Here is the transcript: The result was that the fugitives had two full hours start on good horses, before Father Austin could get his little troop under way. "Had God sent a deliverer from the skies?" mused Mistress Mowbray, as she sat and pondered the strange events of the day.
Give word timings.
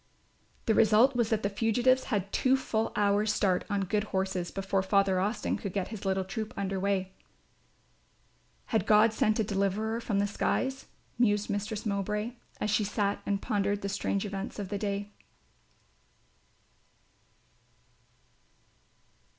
The 0.65 0.73
result 0.73 1.15
was 1.15 1.29
that 1.29 1.43
the 1.43 1.47
fugitives 1.49 2.05
had 2.05 2.33
two 2.33 2.57
full 2.57 2.91
hours 2.95 3.31
start 3.31 3.63
on 3.69 3.81
good 3.81 4.05
horses, 4.05 4.49
before 4.49 4.81
Father 4.81 5.19
Austin 5.19 5.57
could 5.57 5.73
get 5.73 5.89
his 5.89 6.05
little 6.05 6.23
troop 6.23 6.55
under 6.57 6.79
way. 6.79 7.11
"Had 8.73 8.87
God 8.87 9.13
sent 9.13 9.39
a 9.39 9.43
deliverer 9.43 10.01
from 10.01 10.17
the 10.17 10.25
skies?" 10.25 10.87
mused 11.19 11.51
Mistress 11.51 11.85
Mowbray, 11.85 12.31
as 12.59 12.71
she 12.71 12.83
sat 12.83 13.21
and 13.27 13.43
pondered 13.43 13.83
the 13.83 13.89
strange 13.89 14.25
events 14.25 14.57
of 14.57 14.69
the 14.69 14.79
day. 14.79 15.11